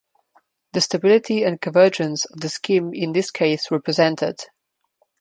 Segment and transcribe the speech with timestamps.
[0.73, 4.45] The stability and convergence of the scheme in this case were presented.